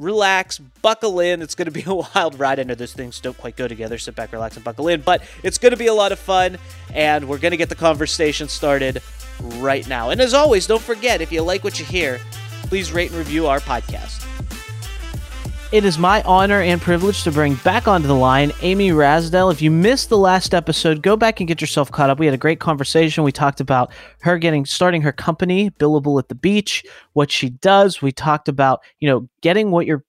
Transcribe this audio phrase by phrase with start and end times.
[0.00, 1.42] relax, buckle in.
[1.42, 2.58] It's going to be a wild ride.
[2.58, 3.98] I know those things don't quite go together.
[3.98, 6.58] Sit back, relax, and buckle in, but it's going to be a lot of fun,
[6.92, 9.02] and we're going to get the conversation started
[9.56, 10.10] right now.
[10.10, 12.18] And as always, don't forget if you like what you hear,
[12.64, 14.26] please rate and review our podcast.
[15.72, 19.52] It is my honor and privilege to bring back onto the line Amy Rasdal.
[19.52, 22.18] If you missed the last episode, go back and get yourself caught up.
[22.18, 23.22] We had a great conversation.
[23.22, 28.00] We talked about her getting starting her company, Billable at the Beach, what she does.
[28.00, 30.04] We talked about, you know, getting what you're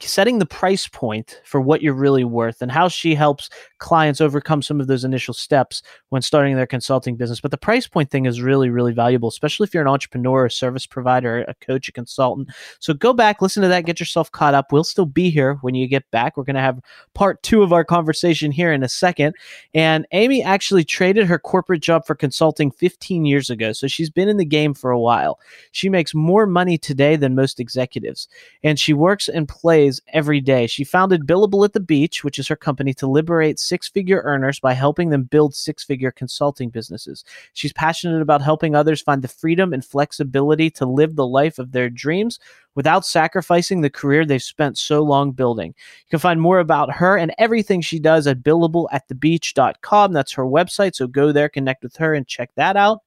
[0.00, 4.60] setting the price point for what you're really worth and how she helps clients overcome
[4.60, 7.40] some of those initial steps when starting their consulting business.
[7.40, 10.50] But the price point thing is really, really valuable, especially if you're an entrepreneur, a
[10.50, 12.50] service provider, a coach, a consultant.
[12.78, 14.72] So go back, listen to that, get yourself caught up.
[14.72, 16.36] We'll still be here when you get back.
[16.36, 16.80] We're going to have
[17.14, 19.34] part two of our conversation here in a second.
[19.74, 23.72] And Amy actually traded her corporate job for consulting 15 years ago.
[23.72, 25.38] So she's been in the game for a while.
[25.72, 28.28] She makes more money today than most executives
[28.62, 30.66] and she works and plays every day.
[30.66, 34.60] She founded Billable at the Beach, which is her company to liberate six figure earners
[34.60, 37.24] by helping them build six figure consulting businesses.
[37.52, 41.72] She's passionate about helping others find the freedom and flexibility to live the life of
[41.72, 42.38] their dreams
[42.74, 45.68] without sacrificing the career they've spent so long building.
[45.68, 50.12] You can find more about her and everything she does at billableatthebeach.com.
[50.12, 50.94] That's her website.
[50.94, 53.00] So go there, connect with her, and check that out.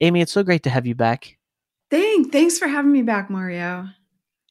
[0.00, 1.36] Amy, it's so great to have you back.
[1.92, 2.30] Thanks.
[2.30, 3.88] Thanks for having me back, Mario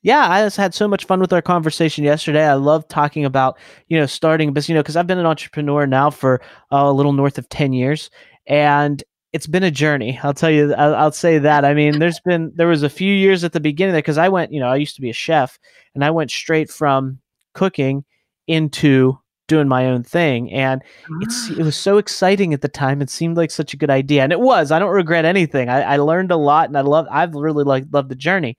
[0.03, 2.45] yeah, I just had so much fun with our conversation yesterday.
[2.45, 5.27] I love talking about, you know, starting a business, you know, because I've been an
[5.27, 6.41] entrepreneur now for
[6.71, 8.09] uh, a little north of 10 years.
[8.47, 10.19] And it's been a journey.
[10.23, 11.65] I'll tell you, I'll, I'll say that.
[11.65, 14.27] I mean, there's been, there was a few years at the beginning there because I
[14.27, 15.59] went, you know, I used to be a chef
[15.93, 17.19] and I went straight from
[17.53, 18.03] cooking
[18.47, 19.19] into
[19.51, 20.51] doing my own thing.
[20.51, 20.81] And
[21.21, 23.01] it's, it was so exciting at the time.
[23.01, 24.23] It seemed like such a good idea.
[24.23, 25.69] And it was, I don't regret anything.
[25.69, 28.57] I, I learned a lot and I love, I've really like loved the journey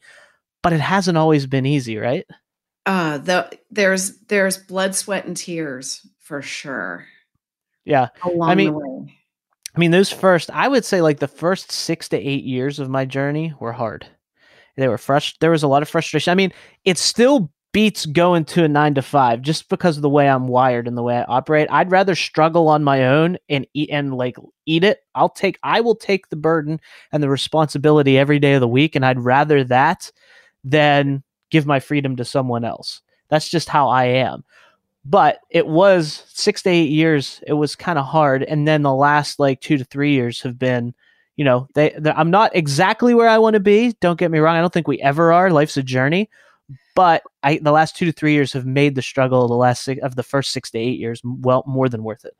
[0.62, 2.24] but it hasn't always been easy, right?
[2.86, 7.06] Uh the there's there's blood, sweat, and tears for sure.
[7.84, 8.08] Yeah.
[8.40, 8.76] I mean,
[9.74, 12.88] I mean, those first, I would say like the first six to eight years of
[12.88, 14.06] my journey were hard.
[14.76, 15.36] They were fresh.
[15.38, 16.30] There was a lot of frustration.
[16.30, 16.52] I mean,
[16.84, 20.46] it's still beats going to a nine to five just because of the way I'm
[20.46, 21.68] wired and the way I operate.
[21.70, 25.02] I'd rather struggle on my own and eat and like eat it.
[25.14, 26.80] I'll take, I will take the burden
[27.12, 28.94] and the responsibility every day of the week.
[28.94, 30.12] And I'd rather that
[30.64, 33.00] than give my freedom to someone else.
[33.28, 34.44] That's just how I am.
[35.04, 37.42] But it was six to eight years.
[37.46, 40.60] It was kind of hard, and then the last like two to three years have
[40.60, 40.94] been,
[41.34, 41.92] you know, they.
[42.04, 43.96] I'm not exactly where I want to be.
[44.00, 44.54] Don't get me wrong.
[44.54, 45.50] I don't think we ever are.
[45.50, 46.30] Life's a journey,
[46.94, 49.82] but I the last two to three years have made the struggle of the last
[49.82, 52.34] six, of the first six to eight years well more than worth it.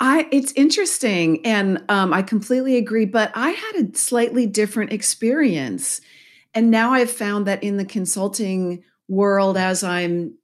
[0.00, 3.06] I it's interesting, and um, I completely agree.
[3.06, 6.00] But I had a slightly different experience
[6.54, 10.36] and now I've found that in the consulting world, as I'm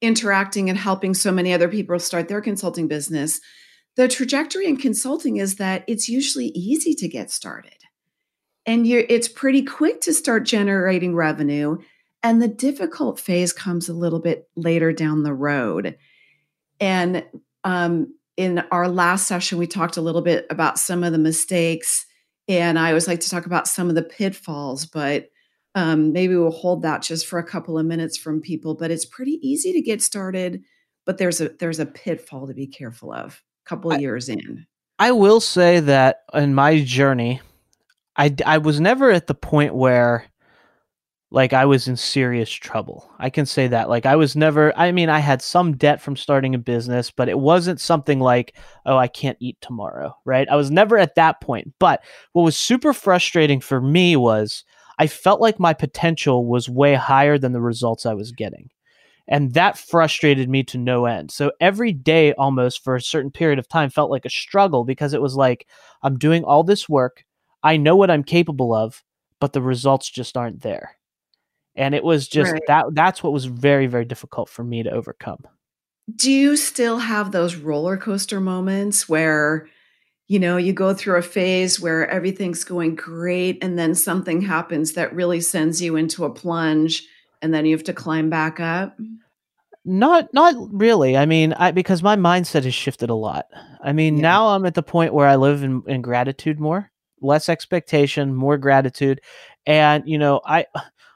[0.00, 3.40] interacting and helping so many other people start their consulting business,
[3.96, 7.76] the trajectory in consulting is that it's usually easy to get started.
[8.64, 11.78] And you it's pretty quick to start generating revenue.
[12.22, 15.96] And the difficult phase comes a little bit later down the road.
[16.80, 17.24] And
[17.64, 22.06] um, in our last session, we talked a little bit about some of the mistakes.
[22.48, 25.28] And I always like to talk about some of the pitfalls, but
[25.74, 29.04] um, maybe we'll hold that just for a couple of minutes from people but it's
[29.04, 30.62] pretty easy to get started
[31.06, 34.66] but there's a there's a pitfall to be careful of a couple of years in
[34.98, 37.40] i will say that in my journey
[38.16, 40.26] i i was never at the point where
[41.32, 44.92] like i was in serious trouble i can say that like i was never i
[44.92, 48.56] mean i had some debt from starting a business but it wasn't something like
[48.86, 52.56] oh i can't eat tomorrow right i was never at that point but what was
[52.56, 54.64] super frustrating for me was
[54.98, 58.70] I felt like my potential was way higher than the results I was getting.
[59.26, 61.30] And that frustrated me to no end.
[61.30, 65.12] So every day, almost for a certain period of time, felt like a struggle because
[65.12, 65.66] it was like,
[66.02, 67.24] I'm doing all this work.
[67.62, 69.02] I know what I'm capable of,
[69.40, 70.96] but the results just aren't there.
[71.74, 72.62] And it was just right.
[72.66, 75.38] that that's what was very, very difficult for me to overcome.
[76.14, 79.68] Do you still have those roller coaster moments where,
[80.28, 84.92] you know, you go through a phase where everything's going great and then something happens
[84.92, 87.06] that really sends you into a plunge
[87.40, 88.98] and then you have to climb back up?
[89.84, 91.16] Not not really.
[91.16, 93.46] I mean, I because my mindset has shifted a lot.
[93.82, 94.22] I mean, yeah.
[94.22, 96.90] now I'm at the point where I live in, in gratitude more,
[97.20, 99.20] less expectation, more gratitude.
[99.66, 100.66] And, you know, I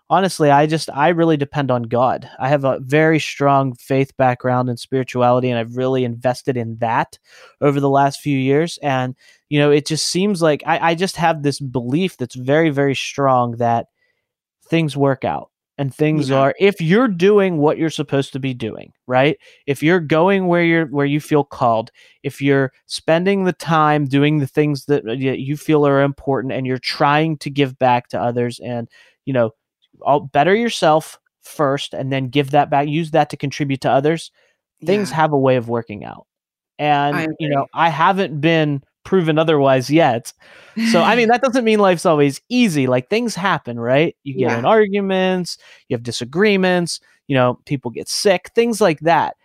[0.08, 2.28] honestly, I just I really depend on God.
[2.38, 7.18] I have a very strong faith background in spirituality and I've really invested in that
[7.60, 8.78] over the last few years.
[8.82, 9.14] And,
[9.48, 12.94] you know, it just seems like I, I just have this belief that's very, very
[12.94, 13.86] strong that
[14.68, 16.38] things work out and things yeah.
[16.38, 20.64] are if you're doing what you're supposed to be doing right if you're going where
[20.64, 21.90] you're where you feel called
[22.22, 26.66] if you're spending the time doing the things that uh, you feel are important and
[26.66, 28.88] you're trying to give back to others and
[29.24, 29.52] you know
[30.02, 34.30] all better yourself first and then give that back use that to contribute to others
[34.84, 35.16] things yeah.
[35.16, 36.26] have a way of working out
[36.78, 40.34] and you know i haven't been proven otherwise yet.
[40.90, 42.86] So, I mean, that doesn't mean life's always easy.
[42.86, 44.14] Like things happen, right?
[44.24, 44.58] You get yeah.
[44.58, 45.56] in arguments,
[45.88, 49.36] you have disagreements, you know, people get sick, things like that.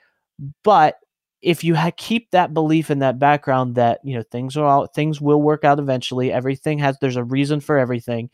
[0.64, 0.98] But
[1.42, 4.88] if you ha- keep that belief in that background that, you know, things are all,
[4.88, 8.30] things will work out eventually, everything has, there's a reason for everything,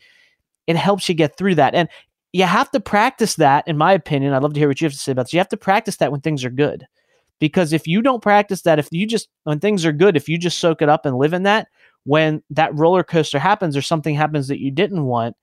[0.66, 1.74] it helps you get through that.
[1.74, 1.88] And
[2.38, 4.32] you have to practice that, in my opinion.
[4.32, 5.32] I'd love to hear what you have to say about this.
[5.32, 6.86] You have to practice that when things are good
[7.40, 10.38] because if you don't practice that, if you just, when things are good, if you
[10.38, 11.66] just soak it up and live in that,
[12.04, 15.34] when that roller coaster happens or something happens that you didn't want,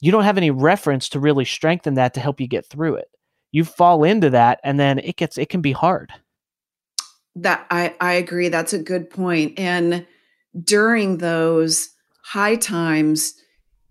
[0.00, 3.08] you don't have any reference to really strengthen that to help you get through it.
[3.50, 6.14] You fall into that and then it gets, it can be hard.
[7.36, 8.48] That I, I agree.
[8.48, 9.58] That's a good point.
[9.58, 10.06] And
[10.58, 11.90] during those
[12.22, 13.34] high times,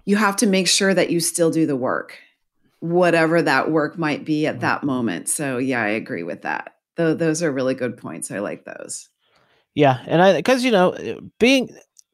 [0.05, 2.17] you have to make sure that you still do the work,
[2.81, 4.61] whatever that work might be at mm-hmm.
[4.61, 5.29] that moment.
[5.29, 8.31] So, yeah, I agree with that Though those are really good points.
[8.31, 9.09] I like those.
[9.75, 11.69] Yeah, and I because you know being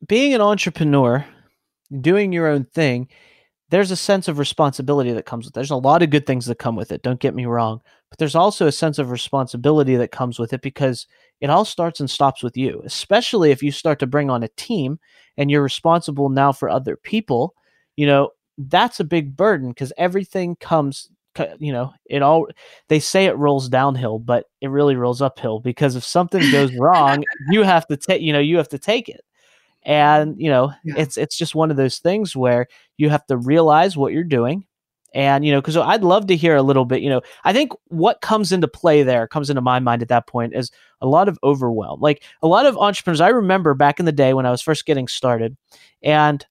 [0.08, 1.26] being an entrepreneur,
[2.00, 3.08] doing your own thing,
[3.70, 5.52] there's a sense of responsibility that comes with.
[5.52, 5.56] It.
[5.56, 7.02] There's a lot of good things that come with it.
[7.02, 10.62] Don't get me wrong, but there's also a sense of responsibility that comes with it
[10.62, 11.08] because
[11.42, 12.82] it all starts and stops with you.
[12.86, 15.00] Especially if you start to bring on a team
[15.38, 17.56] and you're responsible now for other people.
[17.96, 21.10] You know that's a big burden because everything comes
[21.60, 22.48] you know, it all
[22.90, 27.24] they say it rolls downhill, but it really rolls uphill because if something goes wrong,
[27.50, 29.22] you have to take, you know, you have to take it.
[29.84, 30.96] And, you know, yeah.
[30.98, 32.68] it's it's just one of those things where
[32.98, 34.66] you have to realize what you're doing.
[35.14, 37.72] And, you know, because I'd love to hear a little bit, you know, I think
[37.86, 40.70] what comes into play there comes into my mind at that point is
[41.02, 42.02] a lot of overwhelm.
[42.02, 44.86] Like a lot of entrepreneurs, I remember back in the day when I was first
[44.86, 45.56] getting started
[46.04, 46.46] and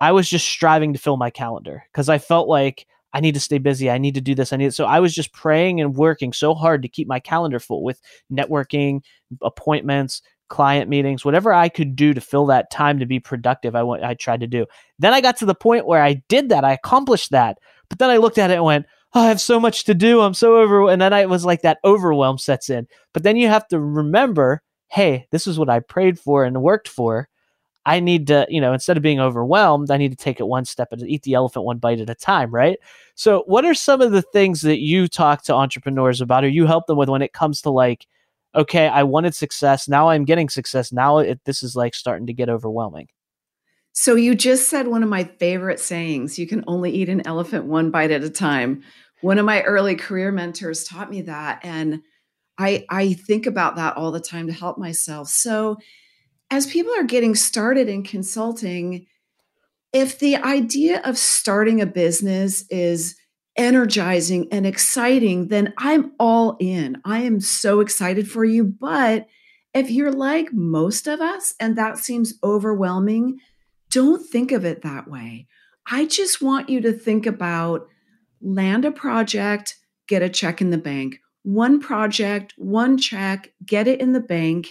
[0.00, 3.40] I was just striving to fill my calendar because I felt like I need to
[3.40, 3.90] stay busy.
[3.90, 4.52] I need to do this.
[4.52, 4.72] I need.
[4.72, 8.00] So I was just praying and working so hard to keep my calendar full with
[8.32, 9.02] networking,
[9.42, 13.74] appointments, client meetings, whatever I could do to fill that time to be productive.
[13.74, 14.04] I went.
[14.04, 14.66] I tried to do.
[14.98, 16.64] Then I got to the point where I did that.
[16.64, 17.58] I accomplished that.
[17.88, 20.20] But then I looked at it and went, oh, I have so much to do.
[20.20, 20.88] I'm so over.
[20.88, 22.86] And then I was like that overwhelm sets in.
[23.12, 26.88] But then you have to remember, hey, this is what I prayed for and worked
[26.88, 27.28] for.
[27.86, 30.64] I need to, you know, instead of being overwhelmed, I need to take it one
[30.64, 32.78] step and eat the elephant one bite at a time, right?
[33.14, 36.66] So, what are some of the things that you talk to entrepreneurs about or you
[36.66, 38.06] help them with when it comes to like,
[38.54, 42.32] okay, I wanted success, now I'm getting success, now it, this is like starting to
[42.32, 43.08] get overwhelming?
[43.92, 47.64] So, you just said one of my favorite sayings you can only eat an elephant
[47.64, 48.82] one bite at a time.
[49.22, 51.60] One of my early career mentors taught me that.
[51.62, 52.02] And
[52.58, 55.28] I, I think about that all the time to help myself.
[55.28, 55.78] So,
[56.50, 59.06] as people are getting started in consulting,
[59.92, 63.16] if the idea of starting a business is
[63.56, 67.00] energizing and exciting, then I'm all in.
[67.04, 68.64] I am so excited for you.
[68.64, 69.26] But
[69.74, 73.38] if you're like most of us and that seems overwhelming,
[73.90, 75.46] don't think of it that way.
[75.90, 77.86] I just want you to think about
[78.40, 79.76] land a project,
[80.06, 81.18] get a check in the bank.
[81.42, 84.68] One project, one check, get it in the bank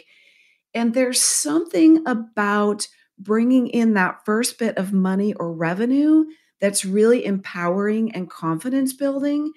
[0.73, 6.25] and there's something about bringing in that first bit of money or revenue
[6.61, 9.51] that's really empowering and confidence building.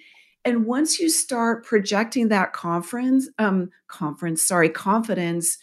[0.45, 5.59] And once you start projecting that conference, um, conference, sorry, confidence,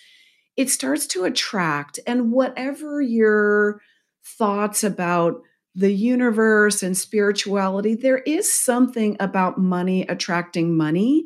[0.55, 1.99] it starts to attract.
[2.07, 3.81] And whatever your
[4.23, 5.41] thoughts about
[5.75, 11.25] the universe and spirituality, there is something about money attracting money.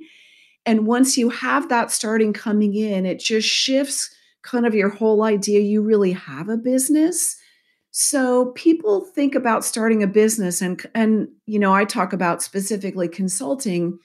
[0.65, 5.23] And once you have that starting coming in, it just shifts kind of your whole
[5.23, 7.37] idea you really have a business.
[7.91, 13.07] So people think about starting a business and and you know, I talk about specifically
[13.07, 13.99] consulting.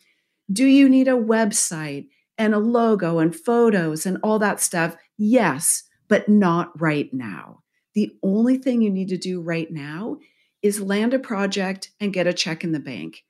[0.53, 4.97] Do you need a website and a logo and photos and all that stuff?
[5.17, 7.63] Yes, but not right now.
[7.95, 10.19] The only thing you need to do right now
[10.63, 13.25] is land a project and get a check in the bank.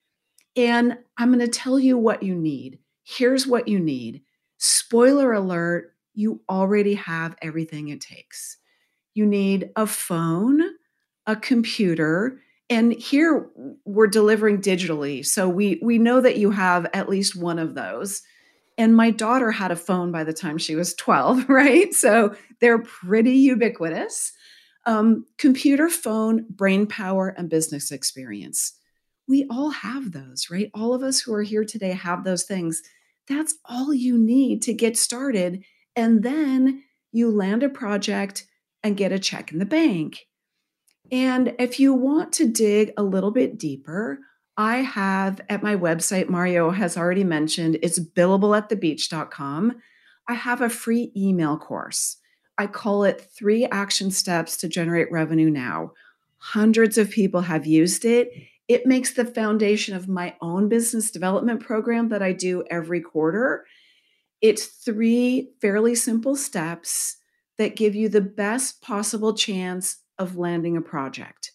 [0.57, 2.79] And I'm going to tell you what you need.
[3.11, 4.21] Here's what you need.
[4.59, 8.59] Spoiler alert, you already have everything it takes.
[9.15, 10.61] You need a phone,
[11.27, 12.39] a computer,
[12.69, 13.49] and here
[13.87, 15.25] we're delivering digitally.
[15.25, 18.21] So we we know that you have at least one of those.
[18.77, 21.95] And my daughter had a phone by the time she was 12, right?
[21.95, 24.35] So they're pretty ubiquitous.
[24.85, 28.75] Um, computer, phone, brain power, and business experience.
[29.27, 30.71] We all have those, right?
[30.75, 32.83] All of us who are here today have those things.
[33.29, 35.65] That's all you need to get started.
[35.95, 38.47] And then you land a project
[38.83, 40.27] and get a check in the bank.
[41.11, 44.19] And if you want to dig a little bit deeper,
[44.57, 49.77] I have at my website, Mario has already mentioned, it's billableatthebeach.com.
[50.27, 52.19] I have a free email course
[52.59, 55.93] I call it three action steps to generate revenue now.
[56.39, 58.31] Hundreds of people have used it.
[58.69, 63.65] It makes the foundation of my own business development program that I do every quarter.
[64.41, 67.17] It's three fairly simple steps
[67.57, 71.53] that give you the best possible chance of landing a project.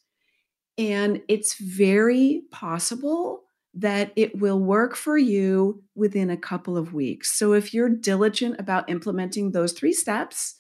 [0.77, 3.43] And it's very possible
[3.75, 7.37] that it will work for you within a couple of weeks.
[7.37, 10.55] So if you're diligent about implementing those three steps,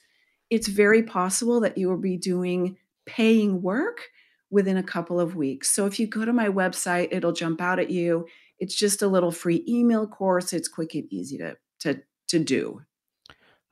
[0.49, 4.01] it's very possible that you will be doing paying work
[4.53, 5.71] within a couple of weeks.
[5.71, 8.27] So if you go to my website, it'll jump out at you.
[8.59, 10.53] It's just a little free email course.
[10.53, 12.81] It's quick and easy to to to do.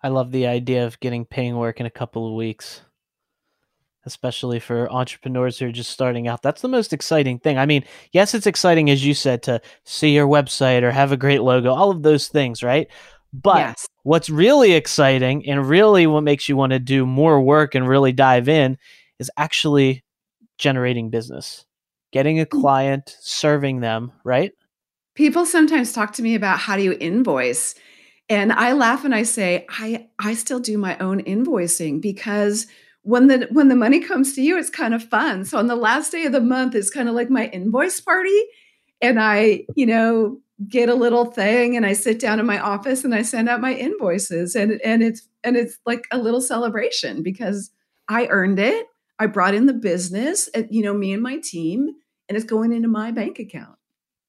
[0.04, 2.82] I love the idea of getting paying work in a couple of weeks.
[4.04, 6.42] Especially for entrepreneurs who are just starting out.
[6.42, 7.60] That's the most exciting thing.
[7.60, 11.18] I mean, yes, it's exciting as you said to see your website or have a
[11.18, 12.88] great logo, all of those things, right?
[13.32, 13.88] But yes.
[14.02, 18.12] what's really exciting and really what makes you want to do more work and really
[18.12, 18.80] dive in
[19.20, 20.04] is actually
[20.62, 21.66] generating business,
[22.14, 22.50] getting a mm.
[22.50, 24.54] client, serving them, right?
[25.16, 27.76] People sometimes talk to me about how do you invoice?
[28.30, 32.68] And I laugh and I say, I I still do my own invoicing because
[33.02, 35.44] when the when the money comes to you, it's kind of fun.
[35.44, 38.42] So on the last day of the month, it's kind of like my invoice party.
[39.02, 40.40] And I, you know,
[40.70, 43.60] get a little thing and I sit down in my office and I send out
[43.62, 47.72] my invoices and and it's and it's like a little celebration because
[48.08, 48.86] I earned it.
[49.22, 51.90] I brought in the business, and, you know, me and my team
[52.32, 53.78] and it's going into my bank account.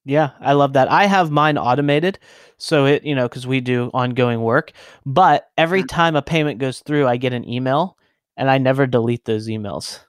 [0.05, 0.91] Yeah, I love that.
[0.91, 2.19] I have mine automated.
[2.59, 4.73] So it, you know, cuz we do ongoing work,
[5.07, 5.97] but every uh-huh.
[5.97, 7.97] time a payment goes through, I get an email
[8.37, 10.01] and I never delete those emails.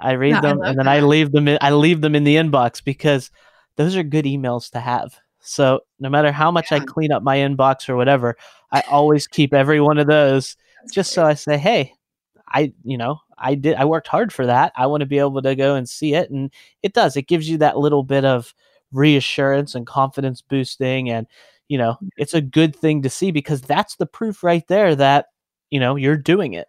[0.00, 0.92] I read no, them I and then that.
[0.92, 3.32] I leave them in, I leave them in the inbox because
[3.74, 5.18] those are good emails to have.
[5.40, 6.76] So no matter how much yeah.
[6.78, 8.36] I clean up my inbox or whatever,
[8.70, 11.14] I always keep every one of those That's just great.
[11.14, 11.94] so I say, hey,
[12.46, 14.72] I, you know, I did, I worked hard for that.
[14.76, 16.30] I want to be able to go and see it.
[16.30, 18.54] And it does, it gives you that little bit of
[18.92, 21.10] reassurance and confidence boosting.
[21.10, 21.26] And,
[21.68, 25.26] you know, it's a good thing to see because that's the proof right there that,
[25.70, 26.68] you know, you're doing it.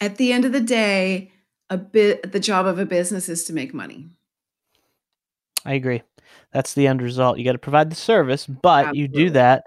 [0.00, 1.32] At the end of the day,
[1.68, 4.08] a bit, the job of a business is to make money.
[5.64, 6.02] I agree.
[6.52, 7.38] That's the end result.
[7.38, 9.00] You got to provide the service, but Absolutely.
[9.00, 9.66] you do that.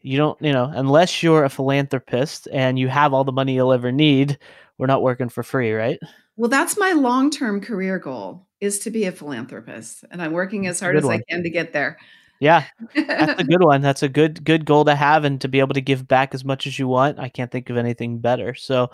[0.00, 3.72] You don't, you know, unless you're a philanthropist and you have all the money you'll
[3.72, 4.38] ever need,
[4.82, 6.00] we're not working for free, right?
[6.36, 10.04] Well, that's my long term career goal is to be a philanthropist.
[10.10, 11.20] And I'm working as hard as one.
[11.20, 11.98] I can to get there.
[12.40, 12.64] Yeah.
[12.92, 13.80] That's a good one.
[13.80, 16.44] That's a good good goal to have and to be able to give back as
[16.44, 17.20] much as you want.
[17.20, 18.56] I can't think of anything better.
[18.56, 18.90] So,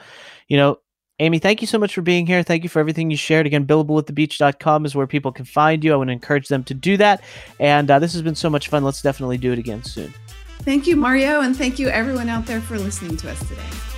[0.47, 0.76] you know,
[1.21, 2.42] Amy, thank you so much for being here.
[2.42, 3.47] Thank you for everything you shared.
[3.47, 5.95] Again, billableatthebeach.com is where people can find you.
[5.95, 7.23] I want to encourage them to do that.
[7.59, 8.85] And uh, this has been so much fun.
[8.85, 10.12] Let's definitely do it again soon.
[10.59, 11.40] Thank you, Mario.
[11.40, 13.98] And thank you, everyone out there, for listening to us today.